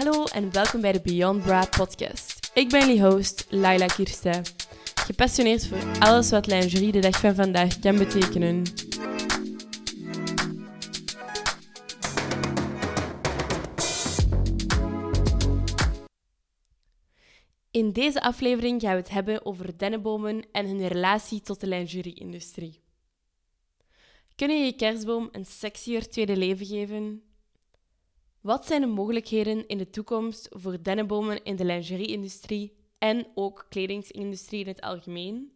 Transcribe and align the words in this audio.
Hallo 0.00 0.24
en 0.24 0.52
welkom 0.52 0.80
bij 0.80 0.92
de 0.92 1.00
Beyond 1.00 1.42
Bra 1.42 1.66
podcast. 1.66 2.50
Ik 2.54 2.68
ben 2.68 2.80
jullie 2.80 3.02
host, 3.02 3.46
Laila 3.50 3.86
Kirsten. 3.86 4.42
Gepassioneerd 4.94 5.66
voor 5.66 5.98
alles 5.98 6.30
wat 6.30 6.46
lingerie 6.46 6.92
de 6.92 6.98
dag 6.98 7.20
van 7.20 7.34
vandaag 7.34 7.78
kan 7.78 7.98
betekenen. 7.98 8.62
In 17.70 17.92
deze 17.92 18.22
aflevering 18.22 18.80
gaan 18.80 18.94
we 18.94 19.00
het 19.00 19.10
hebben 19.10 19.46
over 19.46 19.78
dennenbomen 19.78 20.44
en 20.52 20.66
hun 20.66 20.88
relatie 20.88 21.40
tot 21.40 21.60
de 21.60 21.66
lingerie-industrie. 21.66 22.80
Kun 24.36 24.50
je 24.50 24.64
je 24.64 24.76
kerstboom 24.76 25.28
een 25.32 25.46
sexier 25.46 26.08
tweede 26.08 26.36
leven 26.36 26.66
geven? 26.66 27.29
Wat 28.40 28.66
zijn 28.66 28.80
de 28.80 28.86
mogelijkheden 28.86 29.66
in 29.68 29.78
de 29.78 29.90
toekomst 29.90 30.48
voor 30.50 30.82
dennenbomen 30.82 31.44
in 31.44 31.56
de 31.56 31.64
lingerie-industrie 31.64 32.72
en 32.98 33.26
ook 33.34 33.66
kledingsindustrie 33.68 34.60
in 34.60 34.66
het 34.66 34.80
algemeen? 34.80 35.52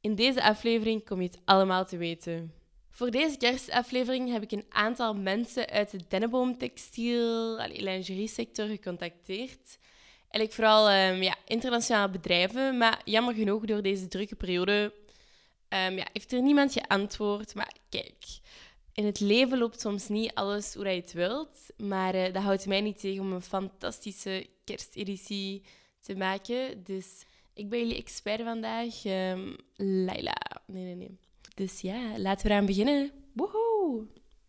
In 0.00 0.14
deze 0.14 0.42
aflevering 0.42 1.04
kom 1.04 1.20
je 1.20 1.26
het 1.26 1.40
allemaal 1.44 1.84
te 1.84 1.96
weten. 1.96 2.52
Voor 2.90 3.10
deze 3.10 3.36
kerstaflevering 3.36 4.32
heb 4.32 4.42
ik 4.42 4.52
een 4.52 4.66
aantal 4.68 5.14
mensen 5.14 5.68
uit 5.68 5.90
de 5.90 6.00
dennenboomtextiel, 6.08 7.56
lingerie 7.56 8.28
sector 8.28 8.66
gecontacteerd. 8.66 9.78
En 10.28 10.40
ik 10.40 10.52
vooral 10.52 10.90
um, 10.90 11.22
ja, 11.22 11.36
internationale 11.46 12.10
bedrijven, 12.10 12.78
maar 12.78 13.00
jammer 13.04 13.34
genoeg 13.34 13.64
door 13.64 13.82
deze 13.82 14.08
drukke 14.08 14.34
periode 14.34 14.92
um, 15.68 15.96
ja, 15.96 16.06
heeft 16.12 16.32
er 16.32 16.42
niemand 16.42 16.72
geantwoord. 16.72 17.54
Maar 17.54 17.74
kijk, 17.88 18.24
in 18.94 19.04
het 19.04 19.20
leven 19.20 19.58
loopt 19.58 19.80
soms 19.80 20.08
niet 20.08 20.34
alles 20.34 20.74
hoe 20.74 20.88
je 20.88 21.00
het 21.00 21.12
wilt. 21.12 21.58
Maar 21.76 22.14
uh, 22.14 22.32
dat 22.32 22.42
houdt 22.42 22.66
mij 22.66 22.80
niet 22.80 23.00
tegen 23.00 23.22
om 23.22 23.32
een 23.32 23.42
fantastische 23.42 24.46
kersteditie 24.64 25.62
te 26.00 26.14
maken. 26.16 26.84
Dus 26.84 27.24
ik 27.54 27.68
ben 27.68 27.78
jullie 27.78 27.96
expert 27.96 28.42
vandaag, 28.42 29.04
um, 29.04 29.56
Laila. 29.76 30.36
Nee, 30.66 30.84
nee, 30.84 30.94
nee. 30.94 31.18
Dus 31.54 31.80
ja, 31.80 32.18
laten 32.18 32.46
we 32.46 32.52
eraan 32.52 32.66
beginnen. 32.66 33.10
Woehoe! 33.32 34.06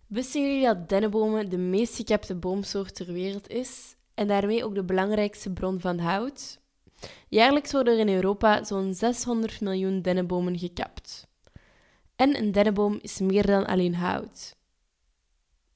Wisten 0.08 0.42
jullie 0.42 0.66
dat 0.66 0.90
dennenbomen 0.90 1.50
de 1.50 1.58
meest 1.58 1.96
gekapte 1.96 2.36
boomsoort 2.36 2.96
ter 2.96 3.14
wereld 3.14 3.48
is? 3.50 3.96
En 4.14 4.28
daarmee 4.28 4.66
ook 4.66 4.76
de 4.76 4.84
belangrijkste 4.84 5.54
bron 5.54 5.80
van 5.80 6.00
hout? 6.00 6.60
Jaarlijks 7.30 7.72
worden 7.72 7.94
er 7.94 8.00
in 8.00 8.16
Europa 8.16 8.64
zo'n 8.64 8.94
600 8.94 9.62
miljoen 9.62 10.02
dennenbomen 10.02 10.60
gekapt. 10.60 10.95
En 12.16 12.38
een 12.38 12.52
dennenboom 12.52 13.00
is 13.02 13.20
meer 13.20 13.46
dan 13.46 13.66
alleen 13.66 13.96
hout. 13.96 14.56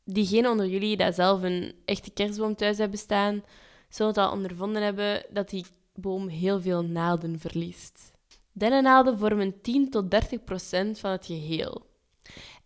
Diegenen 0.03 0.51
onder 0.51 0.67
jullie 0.67 0.97
die 0.97 1.11
zelf 1.11 1.41
een 1.41 1.73
echte 1.85 2.11
kerstboom 2.11 2.55
thuis 2.55 2.77
hebben 2.77 2.99
staan, 2.99 3.43
zullen 3.89 4.13
het 4.13 4.21
al 4.21 4.31
ondervonden 4.31 4.81
hebben 4.81 5.25
dat 5.29 5.49
die 5.49 5.65
boom 5.93 6.27
heel 6.27 6.61
veel 6.61 6.83
naalden 6.83 7.39
verliest. 7.39 8.11
Dennennaalden 8.51 9.17
vormen 9.17 9.61
10 9.61 9.89
tot 9.89 10.11
30 10.11 10.43
procent 10.43 10.99
van 10.99 11.11
het 11.11 11.25
geheel. 11.25 11.87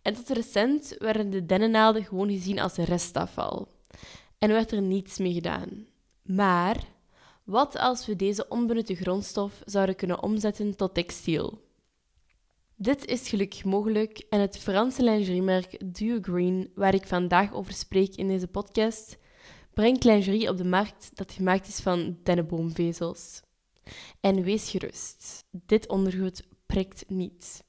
En 0.02 0.14
tot 0.14 0.28
recent 0.28 0.96
werden 0.98 1.30
de 1.30 1.46
dennennaalden 1.46 2.04
gewoon 2.04 2.30
gezien 2.30 2.60
als 2.60 2.74
restafval. 2.74 3.68
En 4.38 4.48
werd 4.48 4.72
er 4.72 4.82
niets 4.82 5.18
mee 5.18 5.32
gedaan. 5.32 5.86
Maar 6.22 6.84
wat 7.44 7.78
als 7.78 8.06
we 8.06 8.16
deze 8.16 8.48
onbenutte 8.48 8.94
grondstof 8.94 9.62
zouden 9.64 9.96
kunnen 9.96 10.22
omzetten 10.22 10.76
tot 10.76 10.94
textiel? 10.94 11.63
Dit 12.84 13.06
is 13.06 13.28
gelukkig 13.28 13.64
mogelijk 13.64 14.26
en 14.28 14.40
het 14.40 14.58
Franse 14.58 15.02
lingeriemerk 15.02 15.94
Duo 15.94 16.18
Green, 16.22 16.70
waar 16.74 16.94
ik 16.94 17.06
vandaag 17.06 17.52
over 17.52 17.72
spreek 17.72 18.14
in 18.14 18.28
deze 18.28 18.46
podcast, 18.46 19.18
brengt 19.74 20.04
lingerie 20.04 20.48
op 20.48 20.56
de 20.56 20.64
markt 20.64 21.10
dat 21.14 21.32
gemaakt 21.32 21.68
is 21.68 21.80
van 21.80 22.18
dennenboomvezels. 22.22 23.42
En 24.20 24.42
wees 24.42 24.70
gerust, 24.70 25.44
dit 25.50 25.88
ondergoed 25.88 26.42
prikt 26.66 27.04
niet. 27.08 27.64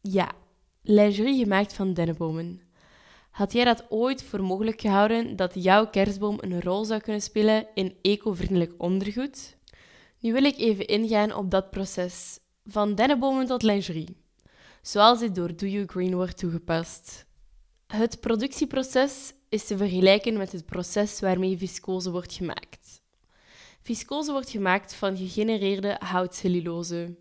Ja, 0.00 0.32
lingerie 0.82 1.42
gemaakt 1.42 1.72
van 1.72 1.94
dennenbomen. 1.94 2.60
Had 3.30 3.52
jij 3.52 3.64
dat 3.64 3.86
ooit 3.88 4.22
voor 4.22 4.42
mogelijk 4.42 4.80
gehouden 4.80 5.36
dat 5.36 5.54
jouw 5.54 5.90
kerstboom 5.90 6.38
een 6.40 6.62
rol 6.62 6.84
zou 6.84 7.00
kunnen 7.00 7.22
spelen 7.22 7.66
in 7.74 7.96
eco-vriendelijk 8.02 8.74
ondergoed? 8.78 9.56
Nu 10.20 10.32
wil 10.32 10.44
ik 10.44 10.58
even 10.58 10.86
ingaan 10.86 11.34
op 11.34 11.50
dat 11.50 11.70
proces, 11.70 12.38
van 12.64 12.94
dennenbomen 12.94 13.46
tot 13.46 13.62
lingerie, 13.62 14.24
zoals 14.86 15.18
dit 15.18 15.34
door 15.34 15.56
Do 15.56 15.66
You 15.66 15.86
Green 15.86 16.14
wordt 16.14 16.38
toegepast. 16.38 17.26
Het 17.86 18.20
productieproces 18.20 19.32
is 19.48 19.66
te 19.66 19.76
vergelijken 19.76 20.36
met 20.36 20.52
het 20.52 20.66
proces 20.66 21.20
waarmee 21.20 21.58
viscose 21.58 22.10
wordt 22.10 22.32
gemaakt. 22.32 23.02
Viscose 23.82 24.32
wordt 24.32 24.50
gemaakt 24.50 24.94
van 24.94 25.16
gegenereerde 25.16 25.96
houtcellulose. 25.98 27.16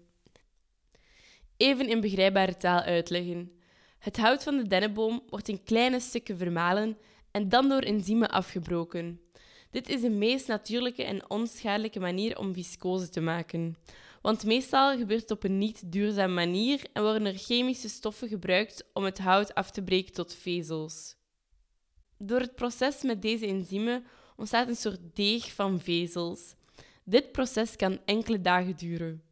Even 1.58 1.90
in 1.90 2.02
begrijpbare 2.02 2.58
taal 2.58 2.80
uitleggen. 2.80 3.52
Het 4.00 4.18
hout 4.18 4.44
van 4.44 4.58
de 4.58 4.68
dennenboom 4.68 5.24
wordt 5.30 5.48
in 5.48 5.64
kleine 5.64 6.00
stukken 6.00 6.38
vermalen 6.38 6.98
en 7.32 7.50
dan 7.50 7.70
door 7.70 7.82
enzymen 7.82 8.30
afgebroken. 8.30 9.22
Dit 9.70 9.90
is 9.90 10.02
de 10.02 10.10
meest 10.10 10.48
natuurlijke 10.48 11.04
en 11.04 11.30
onschadelijke 11.30 12.00
manier 12.00 12.38
om 12.38 12.54
viscose 12.54 13.10
te 13.10 13.22
maken. 13.22 13.76
Want 14.26 14.46
meestal 14.46 14.98
gebeurt 14.98 15.22
het 15.22 15.32
op 15.32 15.44
een 15.44 15.58
niet 15.58 15.92
duurzame 15.92 16.34
manier 16.34 16.88
en 16.94 17.02
worden 17.02 17.26
er 17.26 17.38
chemische 17.38 17.90
stoffen 17.90 18.28
gebruikt 18.28 18.84
om 18.94 19.04
het 19.04 19.20
hout 19.20 19.54
af 19.54 19.72
te 19.72 19.84
breken 19.84 20.14
tot 20.14 20.34
vezels. 20.34 21.16
Door 22.18 22.40
het 22.40 22.56
proces 22.56 23.02
met 23.02 23.22
deze 23.22 23.48
enzymen 23.48 24.06
ontstaat 24.36 24.68
een 24.68 24.76
soort 24.76 25.00
deeg 25.14 25.54
van 25.54 25.80
vezels. 25.80 26.56
Dit 27.04 27.32
proces 27.32 27.76
kan 27.76 28.00
enkele 28.06 28.42
dagen 28.42 28.76
duren. 28.76 29.24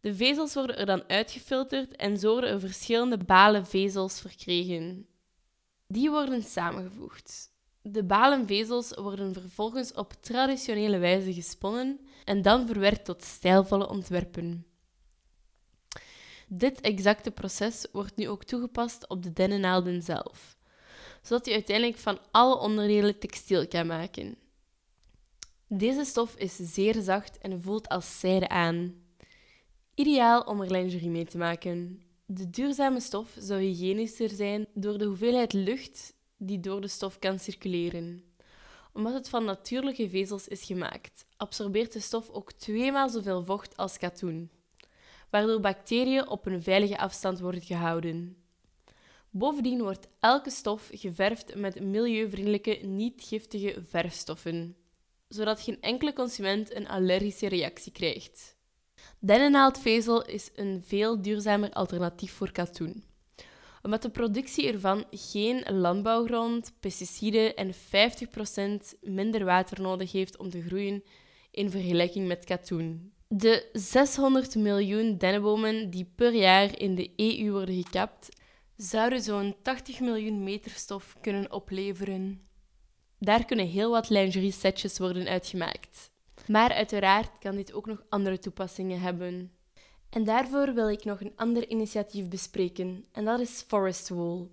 De 0.00 0.14
vezels 0.14 0.54
worden 0.54 0.78
er 0.78 0.86
dan 0.86 1.08
uitgefilterd 1.08 1.96
en 1.96 2.18
zo 2.18 2.32
worden 2.32 2.50
er 2.50 2.60
verschillende 2.60 3.18
balen 3.18 3.66
vezels 3.66 4.20
verkregen. 4.20 5.06
Die 5.86 6.10
worden 6.10 6.42
samengevoegd. 6.42 7.51
De 7.82 8.04
balen 8.04 8.46
vezels 8.46 8.94
worden 8.94 9.32
vervolgens 9.32 9.92
op 9.92 10.12
traditionele 10.20 10.98
wijze 10.98 11.32
gesponnen 11.32 12.00
en 12.24 12.42
dan 12.42 12.66
verwerkt 12.66 13.04
tot 13.04 13.22
stijlvolle 13.22 13.88
ontwerpen. 13.88 14.66
Dit 16.48 16.80
exacte 16.80 17.30
proces 17.30 17.86
wordt 17.92 18.16
nu 18.16 18.28
ook 18.28 18.44
toegepast 18.44 19.08
op 19.08 19.22
de 19.22 19.32
dennennaalden 19.32 20.02
zelf, 20.02 20.56
zodat 21.22 21.46
je 21.46 21.52
uiteindelijk 21.52 21.98
van 21.98 22.18
alle 22.30 22.58
onderdelen 22.58 23.18
textiel 23.18 23.68
kan 23.68 23.86
maken. 23.86 24.36
Deze 25.68 26.04
stof 26.04 26.34
is 26.36 26.56
zeer 26.56 27.00
zacht 27.00 27.38
en 27.38 27.62
voelt 27.62 27.88
als 27.88 28.20
zijde 28.20 28.48
aan. 28.48 28.94
Ideaal 29.94 30.40
om 30.40 30.60
er 30.60 30.70
lingerie 30.70 31.10
mee 31.10 31.24
te 31.24 31.38
maken. 31.38 32.02
De 32.26 32.50
duurzame 32.50 33.00
stof 33.00 33.36
zou 33.38 33.60
hygiënischer 33.60 34.28
zijn 34.28 34.66
door 34.74 34.98
de 34.98 35.04
hoeveelheid 35.04 35.52
lucht 35.52 36.14
die 36.46 36.60
door 36.60 36.80
de 36.80 36.88
stof 36.88 37.18
kan 37.18 37.38
circuleren. 37.38 38.24
Omdat 38.92 39.12
het 39.12 39.28
van 39.28 39.44
natuurlijke 39.44 40.08
vezels 40.08 40.48
is 40.48 40.64
gemaakt, 40.64 41.24
absorbeert 41.36 41.92
de 41.92 42.00
stof 42.00 42.30
ook 42.30 42.52
tweemaal 42.52 43.08
zoveel 43.08 43.44
vocht 43.44 43.76
als 43.76 43.98
katoen, 43.98 44.50
waardoor 45.30 45.60
bacteriën 45.60 46.28
op 46.28 46.46
een 46.46 46.62
veilige 46.62 46.98
afstand 46.98 47.40
worden 47.40 47.62
gehouden. 47.62 48.36
Bovendien 49.30 49.82
wordt 49.82 50.08
elke 50.20 50.50
stof 50.50 50.90
geverfd 50.92 51.54
met 51.54 51.80
milieuvriendelijke, 51.80 52.78
niet-giftige 52.82 53.82
verfstoffen, 53.86 54.76
zodat 55.28 55.60
geen 55.60 55.80
enkele 55.80 56.12
consument 56.12 56.74
een 56.74 56.88
allergische 56.88 57.48
reactie 57.48 57.92
krijgt. 57.92 58.56
Dennennaaldvezel 59.18 60.24
is 60.24 60.50
een 60.54 60.82
veel 60.84 61.22
duurzamer 61.22 61.70
alternatief 61.72 62.32
voor 62.32 62.52
katoen. 62.52 63.04
Omdat 63.82 64.02
de 64.02 64.10
productie 64.10 64.72
ervan 64.72 65.04
geen 65.10 65.64
landbouwgrond, 65.68 66.72
pesticiden 66.80 67.56
en 67.56 67.74
50% 67.74 68.98
minder 69.00 69.44
water 69.44 69.80
nodig 69.80 70.12
heeft 70.12 70.36
om 70.36 70.50
te 70.50 70.62
groeien 70.62 71.02
in 71.50 71.70
vergelijking 71.70 72.26
met 72.26 72.44
katoen. 72.44 73.12
De 73.28 73.68
600 73.72 74.54
miljoen 74.54 75.18
dennenbomen 75.18 75.90
die 75.90 76.12
per 76.14 76.34
jaar 76.34 76.78
in 76.78 76.94
de 76.94 77.10
EU 77.16 77.50
worden 77.50 77.82
gekapt, 77.82 78.28
zouden 78.76 79.22
zo'n 79.22 79.56
80 79.62 80.00
miljoen 80.00 80.42
meter 80.42 80.70
stof 80.70 81.16
kunnen 81.20 81.52
opleveren. 81.52 82.40
Daar 83.18 83.44
kunnen 83.44 83.66
heel 83.66 83.90
wat 83.90 84.10
lingerie-setjes 84.10 84.98
worden 84.98 85.28
uitgemaakt. 85.28 86.10
Maar 86.46 86.72
uiteraard 86.72 87.38
kan 87.38 87.54
dit 87.54 87.72
ook 87.72 87.86
nog 87.86 88.04
andere 88.08 88.38
toepassingen 88.38 89.00
hebben. 89.00 89.52
En 90.12 90.24
daarvoor 90.24 90.74
wil 90.74 90.90
ik 90.90 91.04
nog 91.04 91.20
een 91.20 91.32
ander 91.36 91.68
initiatief 91.68 92.28
bespreken, 92.28 93.04
en 93.12 93.24
dat 93.24 93.40
is 93.40 93.64
Forest 93.66 94.08
Wool. 94.08 94.50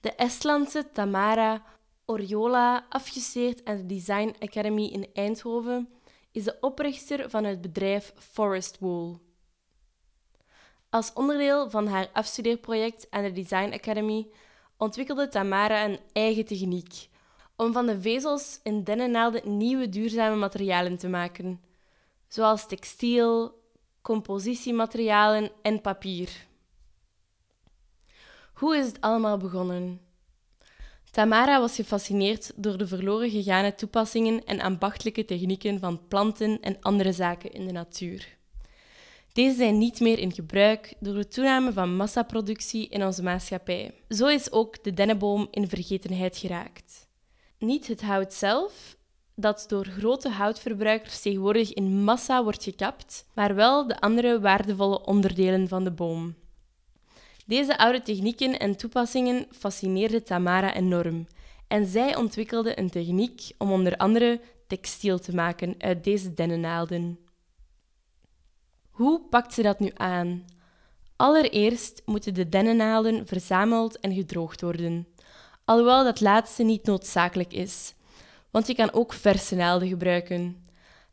De 0.00 0.14
Estlandse 0.14 0.90
Tamara 0.92 1.62
Oriola, 2.04 2.86
afgestudeerd 2.88 3.64
aan 3.64 3.76
de 3.76 3.86
Design 3.86 4.34
Academy 4.38 4.84
in 4.84 5.06
Eindhoven, 5.14 5.88
is 6.32 6.44
de 6.44 6.56
oprichter 6.60 7.30
van 7.30 7.44
het 7.44 7.60
bedrijf 7.60 8.12
Forest 8.16 8.78
Wool. 8.78 9.20
Als 10.90 11.12
onderdeel 11.12 11.70
van 11.70 11.86
haar 11.86 12.08
afstudeerproject 12.12 13.06
aan 13.10 13.22
de 13.22 13.32
Design 13.32 13.72
Academy 13.72 14.28
ontwikkelde 14.76 15.28
Tamara 15.28 15.84
een 15.84 16.00
eigen 16.12 16.44
techniek 16.44 17.08
om 17.56 17.72
van 17.72 17.86
de 17.86 18.00
vezels 18.00 18.60
in 18.62 18.84
dennennaalden 18.84 19.56
nieuwe 19.56 19.88
duurzame 19.88 20.36
materialen 20.36 20.98
te 20.98 21.08
maken, 21.08 21.60
zoals 22.28 22.66
textiel, 22.66 23.64
compositiematerialen 24.06 25.50
en 25.62 25.80
papier. 25.80 26.46
Hoe 28.54 28.76
is 28.76 28.86
het 28.86 29.00
allemaal 29.00 29.36
begonnen? 29.36 30.00
Tamara 31.10 31.60
was 31.60 31.74
gefascineerd 31.74 32.52
door 32.56 32.78
de 32.78 32.86
verloren 32.86 33.30
gegane 33.30 33.74
toepassingen 33.74 34.44
en 34.44 34.60
ambachtelijke 34.60 35.24
technieken 35.24 35.78
van 35.78 36.06
planten 36.08 36.60
en 36.60 36.76
andere 36.80 37.12
zaken 37.12 37.52
in 37.52 37.66
de 37.66 37.72
natuur. 37.72 38.36
Deze 39.32 39.56
zijn 39.56 39.78
niet 39.78 40.00
meer 40.00 40.18
in 40.18 40.32
gebruik 40.32 40.94
door 41.00 41.14
de 41.14 41.28
toename 41.28 41.72
van 41.72 41.96
massaproductie 41.96 42.88
in 42.88 43.04
onze 43.04 43.22
maatschappij. 43.22 43.94
Zo 44.08 44.26
is 44.26 44.52
ook 44.52 44.84
de 44.84 44.94
dennenboom 44.94 45.48
in 45.50 45.68
vergetenheid 45.68 46.36
geraakt. 46.36 47.08
Niet 47.58 47.86
het 47.86 48.02
hout 48.02 48.34
zelf, 48.34 48.96
dat 49.38 49.64
door 49.68 49.84
grote 49.84 50.28
houtverbruikers 50.28 51.20
tegenwoordig 51.20 51.72
in 51.72 52.04
massa 52.04 52.42
wordt 52.42 52.62
gekapt, 52.62 53.26
maar 53.34 53.54
wel 53.54 53.86
de 53.86 54.00
andere 54.00 54.40
waardevolle 54.40 55.04
onderdelen 55.04 55.68
van 55.68 55.84
de 55.84 55.90
boom. 55.90 56.34
Deze 57.46 57.78
oude 57.78 58.02
technieken 58.02 58.58
en 58.58 58.76
toepassingen 58.76 59.46
fascineerden 59.50 60.24
Tamara 60.24 60.74
enorm 60.74 61.26
en 61.68 61.86
zij 61.86 62.16
ontwikkelde 62.16 62.78
een 62.78 62.90
techniek 62.90 63.50
om 63.58 63.72
onder 63.72 63.96
andere 63.96 64.40
textiel 64.66 65.18
te 65.18 65.34
maken 65.34 65.74
uit 65.78 66.04
deze 66.04 66.34
dennennaalden. 66.34 67.18
Hoe 68.90 69.20
pakt 69.30 69.54
ze 69.54 69.62
dat 69.62 69.80
nu 69.80 69.90
aan? 69.94 70.44
Allereerst 71.16 72.02
moeten 72.04 72.34
de 72.34 72.48
dennennaalden 72.48 73.26
verzameld 73.26 74.00
en 74.00 74.14
gedroogd 74.14 74.60
worden, 74.60 75.06
alhoewel 75.64 76.04
dat 76.04 76.20
laatste 76.20 76.62
niet 76.62 76.84
noodzakelijk 76.84 77.52
is, 77.52 77.94
want 78.56 78.68
je 78.68 78.74
kan 78.74 78.92
ook 78.92 79.12
verse 79.12 79.54
naalden 79.54 79.88
gebruiken. 79.88 80.64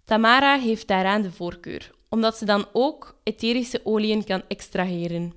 Tamara 0.05 0.59
heeft 0.59 0.87
daaraan 0.87 1.21
de 1.21 1.31
voorkeur, 1.31 1.91
omdat 2.09 2.37
ze 2.37 2.45
dan 2.45 2.65
ook 2.73 3.19
etherische 3.23 3.81
oliën 3.83 4.23
kan 4.23 4.43
extraheren. 4.47 5.33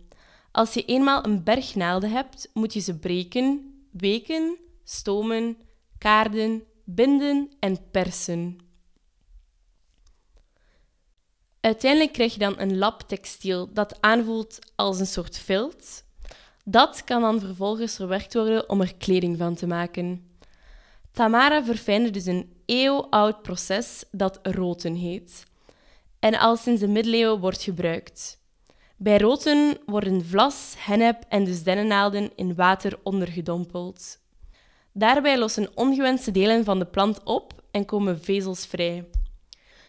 Als 0.52 0.74
je 0.74 0.84
eenmaal 0.84 1.24
een 1.24 1.44
berg 1.44 1.74
naalden 1.74 2.10
hebt, 2.10 2.50
moet 2.54 2.72
je 2.72 2.80
ze 2.80 2.98
breken, 2.98 3.74
weken, 3.92 4.56
stomen, 4.84 5.56
kaarden, 5.98 6.62
binden 6.84 7.50
en 7.60 7.90
persen. 7.90 8.58
Uiteindelijk 11.60 12.12
krijg 12.12 12.32
je 12.32 12.38
dan 12.38 12.58
een 12.58 12.78
lap 12.78 13.02
textiel 13.02 13.72
dat 13.72 14.00
aanvoelt 14.00 14.58
als 14.76 15.00
een 15.00 15.06
soort 15.06 15.38
vilt. 15.38 16.04
Dat 16.64 17.04
kan 17.04 17.20
dan 17.20 17.40
vervolgens 17.40 17.96
verwerkt 17.96 18.34
worden 18.34 18.68
om 18.68 18.80
er 18.80 18.94
kleding 18.94 19.38
van 19.38 19.54
te 19.54 19.66
maken. 19.66 20.35
Tamara 21.16 21.64
verfijnde 21.64 22.10
dus 22.10 22.26
een 22.26 22.52
eeuwoud 22.66 23.42
proces 23.42 24.04
dat 24.10 24.38
roten 24.42 24.94
heet 24.94 25.44
en 26.18 26.38
al 26.38 26.56
sinds 26.56 26.80
de 26.80 26.88
middeleeuwen 26.88 27.40
wordt 27.40 27.62
gebruikt. 27.62 28.40
Bij 28.96 29.18
roten 29.18 29.78
worden 29.86 30.24
vlas, 30.24 30.74
hennep 30.78 31.24
en 31.28 31.44
dus 31.44 31.62
dennennaalden 31.62 32.30
in 32.34 32.54
water 32.54 32.98
ondergedompeld. 33.02 34.18
Daarbij 34.92 35.38
lossen 35.38 35.70
ongewenste 35.74 36.30
delen 36.30 36.64
van 36.64 36.78
de 36.78 36.86
plant 36.86 37.22
op 37.22 37.62
en 37.70 37.84
komen 37.84 38.20
vezels 38.20 38.66
vrij. 38.66 39.08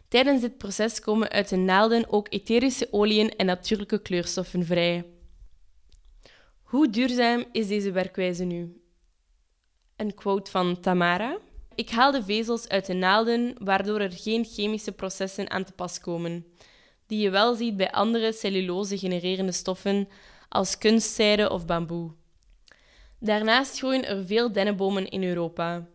Tijdens 0.07 0.41
dit 0.41 0.57
proces 0.57 0.99
komen 0.99 1.29
uit 1.29 1.49
de 1.49 1.55
naalden 1.55 2.11
ook 2.11 2.27
etherische 2.29 2.87
oliën 2.91 3.29
en 3.29 3.45
natuurlijke 3.45 4.01
kleurstoffen 4.01 4.65
vrij. 4.65 5.05
Hoe 6.63 6.89
duurzaam 6.89 7.45
is 7.51 7.67
deze 7.67 7.91
werkwijze 7.91 8.43
nu? 8.43 8.81
Een 9.97 10.13
quote 10.13 10.51
van 10.51 10.79
Tamara. 10.79 11.37
Ik 11.75 11.89
haal 11.89 12.11
de 12.11 12.23
vezels 12.23 12.67
uit 12.67 12.85
de 12.85 12.93
naalden, 12.93 13.55
waardoor 13.59 13.99
er 13.99 14.11
geen 14.11 14.45
chemische 14.45 14.91
processen 14.91 15.49
aan 15.49 15.63
te 15.63 15.71
pas 15.71 15.99
komen, 15.99 16.45
die 17.05 17.19
je 17.19 17.29
wel 17.29 17.55
ziet 17.55 17.77
bij 17.77 17.91
andere 17.91 18.33
cellulose-genererende 18.33 19.51
stoffen 19.51 20.09
als 20.49 20.77
kunstzijde 20.77 21.49
of 21.49 21.65
bamboe. 21.65 22.11
Daarnaast 23.19 23.77
groeien 23.77 24.05
er 24.05 24.25
veel 24.25 24.51
dennenbomen 24.51 25.09
in 25.09 25.23
Europa. 25.23 25.87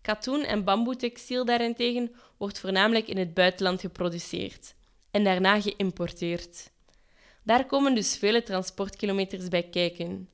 Katoen 0.00 0.44
en 0.44 0.64
bamboetextiel 0.64 1.44
daarentegen 1.44 2.12
wordt 2.36 2.60
voornamelijk 2.60 3.08
in 3.08 3.18
het 3.18 3.34
buitenland 3.34 3.80
geproduceerd 3.80 4.74
en 5.10 5.24
daarna 5.24 5.60
geïmporteerd. 5.60 6.70
Daar 7.42 7.66
komen 7.66 7.94
dus 7.94 8.16
vele 8.16 8.42
transportkilometers 8.42 9.48
bij 9.48 9.62
kijken. 9.62 10.28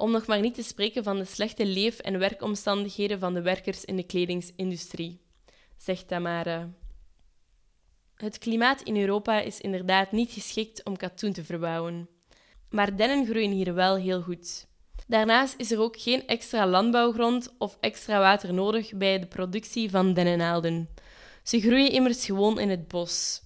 Om 0.00 0.10
nog 0.10 0.26
maar 0.26 0.40
niet 0.40 0.54
te 0.54 0.62
spreken 0.62 1.04
van 1.04 1.18
de 1.18 1.24
slechte 1.24 1.66
leef- 1.66 1.98
en 1.98 2.18
werkomstandigheden 2.18 3.18
van 3.18 3.34
de 3.34 3.42
werkers 3.42 3.84
in 3.84 3.96
de 3.96 4.02
kledingsindustrie, 4.02 5.20
zegt 5.76 6.08
Tamara. 6.08 6.70
Het 8.14 8.38
klimaat 8.38 8.82
in 8.82 8.96
Europa 8.96 9.40
is 9.40 9.60
inderdaad 9.60 10.12
niet 10.12 10.30
geschikt 10.30 10.84
om 10.84 10.96
katoen 10.96 11.32
te 11.32 11.44
verbouwen. 11.44 12.08
Maar 12.70 12.96
dennen 12.96 13.26
groeien 13.26 13.50
hier 13.50 13.74
wel 13.74 13.96
heel 13.96 14.22
goed. 14.22 14.66
Daarnaast 15.06 15.54
is 15.56 15.70
er 15.70 15.80
ook 15.80 15.96
geen 15.96 16.26
extra 16.26 16.66
landbouwgrond 16.66 17.54
of 17.58 17.76
extra 17.80 18.18
water 18.18 18.54
nodig 18.54 18.94
bij 18.94 19.18
de 19.18 19.26
productie 19.26 19.90
van 19.90 20.14
dennennaalden. 20.14 20.88
Ze 21.42 21.60
groeien 21.60 21.92
immers 21.92 22.24
gewoon 22.24 22.60
in 22.60 22.70
het 22.70 22.88
bos. 22.88 23.42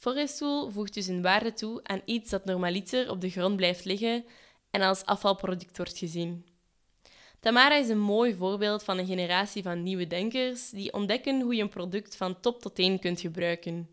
Forestwool 0.00 0.70
voegt 0.70 0.94
dus 0.94 1.06
een 1.06 1.22
waarde 1.22 1.52
toe 1.52 1.80
aan 1.82 2.02
iets 2.04 2.30
dat 2.30 2.44
normaliter 2.44 3.10
op 3.10 3.20
de 3.20 3.30
grond 3.30 3.56
blijft 3.56 3.84
liggen 3.84 4.24
en 4.70 4.80
als 4.80 5.04
afvalproduct 5.04 5.76
wordt 5.76 5.98
gezien. 5.98 6.46
Tamara 7.40 7.74
is 7.74 7.88
een 7.88 8.00
mooi 8.00 8.34
voorbeeld 8.34 8.82
van 8.82 8.98
een 8.98 9.06
generatie 9.06 9.62
van 9.62 9.82
nieuwe 9.82 10.06
denkers 10.06 10.70
die 10.70 10.92
ontdekken 10.92 11.40
hoe 11.40 11.54
je 11.54 11.62
een 11.62 11.68
product 11.68 12.16
van 12.16 12.40
top 12.40 12.60
tot 12.60 12.74
teen 12.74 12.98
kunt 12.98 13.20
gebruiken. 13.20 13.88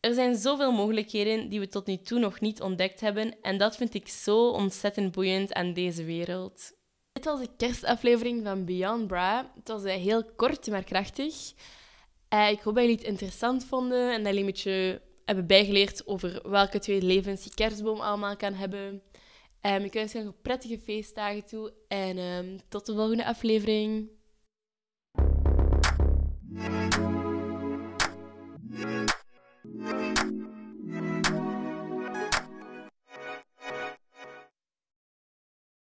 Er 0.00 0.14
zijn 0.14 0.36
zoveel 0.36 0.72
mogelijkheden 0.72 1.48
die 1.48 1.60
we 1.60 1.68
tot 1.68 1.86
nu 1.86 1.96
toe 1.96 2.18
nog 2.18 2.40
niet 2.40 2.62
ontdekt 2.62 3.00
hebben 3.00 3.40
en 3.42 3.58
dat 3.58 3.76
vind 3.76 3.94
ik 3.94 4.08
zo 4.08 4.48
ontzettend 4.48 5.12
boeiend 5.12 5.52
aan 5.52 5.72
deze 5.72 6.04
wereld. 6.04 6.72
Dit 7.12 7.24
was 7.24 7.40
de 7.40 7.48
kerstaflevering 7.56 8.44
van 8.44 8.64
Beyond 8.64 9.06
Bra. 9.06 9.52
Het 9.54 9.68
was 9.68 9.84
uh, 9.84 9.92
heel 9.92 10.24
kort, 10.24 10.70
maar 10.70 10.84
krachtig. 10.84 11.52
Uh, 12.34 12.50
ik 12.50 12.60
hoop 12.60 12.74
dat 12.74 12.82
jullie 12.82 12.98
het 12.98 13.08
interessant 13.08 13.64
vonden 13.64 14.12
en 14.12 14.22
dat 14.22 14.26
jullie 14.26 14.40
een 14.40 14.46
beetje 14.46 15.00
hebben 15.24 15.46
bijgeleerd 15.46 16.06
over 16.06 16.50
welke 16.50 16.78
twee 16.78 17.02
levens 17.02 17.42
die 17.42 17.54
kerstboom 17.54 18.00
allemaal 18.00 18.36
kan 18.36 18.54
hebben. 18.54 19.02
Um, 19.62 19.84
ik 19.84 19.92
wens 19.92 20.12
jullie 20.12 20.32
prettige 20.42 20.78
feestdagen 20.78 21.44
toe 21.44 21.72
en 21.88 22.18
um, 22.18 22.60
tot 22.68 22.86
de 22.86 22.94
volgende 22.94 23.24
aflevering. 23.24 24.08